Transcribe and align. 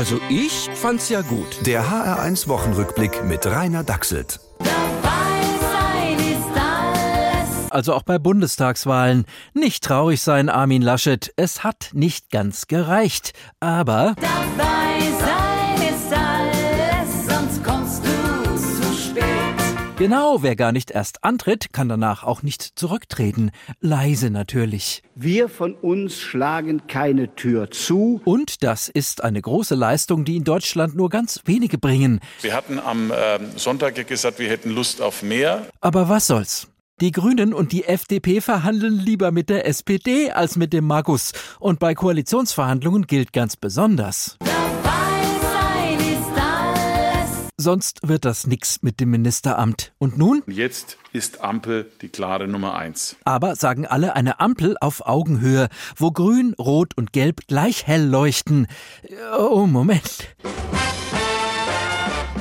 Also 0.00 0.18
ich 0.30 0.70
fand's 0.72 1.10
ja 1.10 1.20
gut. 1.20 1.66
Der 1.66 1.84
HR1 1.84 2.48
Wochenrückblick 2.48 3.22
mit 3.22 3.44
Rainer 3.44 3.84
Dachselt. 3.84 4.40
Also 7.68 7.92
auch 7.92 8.02
bei 8.02 8.18
Bundestagswahlen. 8.18 9.26
Nicht 9.52 9.84
traurig 9.84 10.22
sein, 10.22 10.48
Armin 10.48 10.80
Laschet. 10.80 11.30
Es 11.36 11.64
hat 11.64 11.90
nicht 11.92 12.30
ganz 12.30 12.66
gereicht. 12.66 13.34
Aber. 13.60 14.14
Dabei 14.16 15.00
sein 15.20 15.49
Genau, 20.00 20.42
wer 20.42 20.56
gar 20.56 20.72
nicht 20.72 20.90
erst 20.90 21.24
antritt, 21.24 21.74
kann 21.74 21.90
danach 21.90 22.24
auch 22.24 22.42
nicht 22.42 22.62
zurücktreten. 22.62 23.50
Leise 23.80 24.30
natürlich. 24.30 25.02
Wir 25.14 25.50
von 25.50 25.74
uns 25.74 26.18
schlagen 26.18 26.86
keine 26.86 27.34
Tür 27.34 27.70
zu. 27.70 28.22
Und 28.24 28.62
das 28.62 28.88
ist 28.88 29.22
eine 29.22 29.42
große 29.42 29.74
Leistung, 29.74 30.24
die 30.24 30.36
in 30.36 30.44
Deutschland 30.44 30.96
nur 30.96 31.10
ganz 31.10 31.42
wenige 31.44 31.76
bringen. 31.76 32.20
Wir 32.40 32.54
hatten 32.54 32.78
am 32.78 33.10
äh, 33.10 33.40
Sonntag 33.56 33.94
gesagt, 34.06 34.38
wir 34.38 34.48
hätten 34.48 34.70
Lust 34.70 35.02
auf 35.02 35.22
mehr. 35.22 35.66
Aber 35.82 36.08
was 36.08 36.28
soll's? 36.28 36.68
Die 37.02 37.12
Grünen 37.12 37.52
und 37.52 37.72
die 37.72 37.84
FDP 37.84 38.40
verhandeln 38.40 38.98
lieber 38.98 39.32
mit 39.32 39.50
der 39.50 39.66
SPD 39.66 40.30
als 40.30 40.56
mit 40.56 40.72
dem 40.72 40.86
Magus. 40.86 41.32
Und 41.58 41.78
bei 41.78 41.94
Koalitionsverhandlungen 41.94 43.06
gilt 43.06 43.34
ganz 43.34 43.58
besonders. 43.58 44.38
Sonst 47.60 48.08
wird 48.08 48.24
das 48.24 48.46
nix 48.46 48.78
mit 48.80 49.00
dem 49.00 49.10
Ministeramt. 49.10 49.92
Und 49.98 50.16
nun? 50.16 50.42
Jetzt 50.46 50.96
ist 51.12 51.42
Ampel 51.42 51.92
die 52.00 52.08
klare 52.08 52.48
Nummer 52.48 52.74
eins. 52.74 53.16
Aber 53.24 53.54
sagen 53.54 53.86
alle 53.86 54.16
eine 54.16 54.40
Ampel 54.40 54.78
auf 54.80 55.06
Augenhöhe, 55.06 55.68
wo 55.94 56.10
Grün, 56.10 56.54
Rot 56.58 56.96
und 56.96 57.12
Gelb 57.12 57.46
gleich 57.48 57.86
hell 57.86 58.06
leuchten. 58.06 58.66
Oh, 59.38 59.66
Moment. 59.66 60.34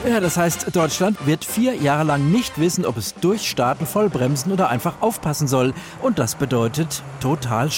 Ja, 0.08 0.22
das 0.22 0.38
heißt, 0.38 0.74
Deutschland 0.74 1.26
wird 1.28 1.44
vier 1.44 1.76
Jahre 1.76 2.06
lang 2.06 2.32
nicht 2.32 2.58
wissen, 2.58 2.86
ob 2.86 2.96
es 2.96 3.14
durchstarten, 3.16 3.86
vollbremsen 3.86 4.54
oder 4.54 4.70
einfach 4.70 5.02
aufpassen 5.02 5.50
soll. 5.50 5.74
Und 6.02 6.18
das 6.18 6.36
bedeutet 6.36 7.04
total 7.20 7.70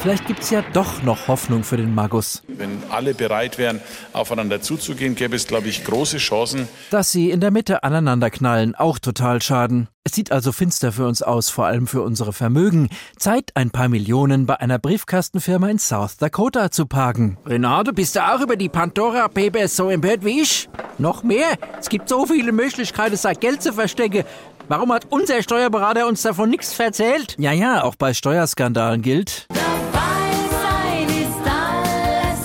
Vielleicht 0.00 0.26
gibt's 0.26 0.50
ja 0.50 0.62
doch 0.72 1.02
noch 1.02 1.26
Hoffnung 1.26 1.64
für 1.64 1.76
den 1.76 1.94
Magus. 1.94 2.42
Wenn 2.46 2.82
alle 2.88 3.14
bereit 3.14 3.58
wären, 3.58 3.80
aufeinander 4.12 4.60
zuzugehen, 4.60 5.16
gäbe 5.16 5.34
es, 5.34 5.46
glaube 5.46 5.68
ich, 5.68 5.84
große 5.84 6.18
Chancen. 6.18 6.68
Dass 6.90 7.10
sie 7.10 7.30
in 7.30 7.40
der 7.40 7.50
Mitte 7.50 7.82
aneinander 7.82 8.30
knallen, 8.30 8.74
auch 8.76 9.00
total 9.00 9.42
schaden. 9.42 9.88
Es 10.04 10.12
sieht 10.12 10.30
also 10.30 10.52
finster 10.52 10.92
für 10.92 11.06
uns 11.06 11.22
aus, 11.22 11.50
vor 11.50 11.66
allem 11.66 11.86
für 11.86 12.02
unsere 12.02 12.32
Vermögen. 12.32 12.88
Zeit, 13.18 13.50
ein 13.54 13.70
paar 13.70 13.88
Millionen 13.88 14.46
bei 14.46 14.58
einer 14.60 14.78
Briefkastenfirma 14.78 15.68
in 15.68 15.78
South 15.78 16.16
Dakota 16.16 16.70
zu 16.70 16.86
parken. 16.86 17.36
Renate, 17.44 17.92
bist 17.92 18.14
du 18.16 18.24
auch 18.24 18.40
über 18.40 18.56
die 18.56 18.68
Pandora 18.68 19.28
Papers 19.28 19.76
so 19.76 19.90
empört 19.90 20.24
wie 20.24 20.40
ich? 20.42 20.68
Noch 20.98 21.24
mehr? 21.24 21.58
Es 21.78 21.88
gibt 21.88 22.08
so 22.08 22.24
viele 22.24 22.52
Möglichkeiten, 22.52 23.16
sein 23.16 23.36
Geld 23.38 23.62
zu 23.62 23.72
verstecken. 23.72 24.24
Warum 24.68 24.92
hat 24.92 25.06
unser 25.10 25.42
Steuerberater 25.42 26.06
uns 26.06 26.22
davon 26.22 26.50
nichts 26.50 26.78
erzählt? 26.78 27.34
Ja, 27.38 27.52
ja, 27.52 27.82
auch 27.82 27.94
bei 27.94 28.14
Steuerskandalen 28.14 29.02
gilt. 29.02 29.46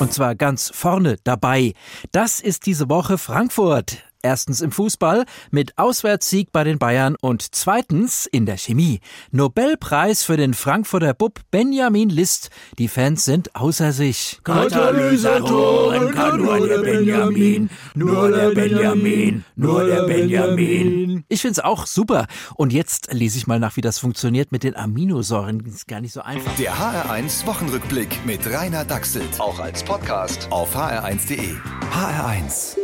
Und 0.04 0.12
zwar 0.12 0.36
ganz 0.36 0.70
vorne 0.76 1.16
dabei. 1.23 1.72
Das 2.12 2.42
ist 2.42 2.66
diese 2.66 2.90
Woche 2.90 3.18
Frankfurt. 3.18 4.04
Erstens 4.24 4.62
im 4.62 4.72
Fußball 4.72 5.26
mit 5.52 5.78
Auswärtssieg 5.78 6.54
bei 6.54 6.64
den 6.64 6.80
Bayern 6.80 7.18
und 7.20 7.54
zweitens 7.54 8.26
in 8.26 8.46
der 8.46 8.58
Chemie. 8.58 9.02
Nobelpreis 9.32 10.24
für 10.24 10.38
den 10.38 10.54
Frankfurter 10.54 11.14
Bub 11.14 11.42
Benjamin 11.52 12.10
List. 12.10 12.50
Die 12.80 12.88
Fans 12.88 13.26
sind 13.26 13.54
außer 13.54 13.92
sich. 13.92 14.40
Katalysatoren 14.46 16.12
kann 16.12 16.42
nur 16.42 16.66
der 16.66 16.78
Benjamin, 16.78 17.70
nur 17.96 18.32
der 18.32 18.52
Benjamin, 18.52 19.44
nur 19.58 19.86
der 19.86 20.04
Benjamin. 20.04 21.26
Ich 21.28 21.42
find's 21.42 21.60
auch 21.60 21.86
super. 21.86 22.28
Und 22.56 22.72
jetzt 22.72 23.12
lese 23.12 23.38
ich 23.38 23.46
mal 23.46 23.59
nach, 23.59 23.76
wie 23.76 23.81
das 23.81 24.00
funktioniert 24.00 24.53
mit 24.53 24.64
den 24.64 24.78
Aminosäuren. 24.78 25.66
ist 25.66 25.90
gar 25.90 26.00
nicht 26.00 26.14
so 26.14 26.22
einfach. 26.22 26.56
Der 26.56 26.74
HR1 26.76 27.46
Wochenrückblick 27.46 28.26
mit 28.26 28.50
Rainer 28.50 28.86
Dachselt. 28.86 29.40
Auch 29.40 29.59
als 29.59 29.84
Podcast 29.84 30.47
auf 30.50 30.78
hr1.de. 30.78 31.56
HR1. 31.92 32.83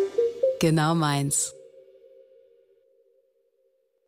Genau 0.59 0.93
meins. 0.93 1.58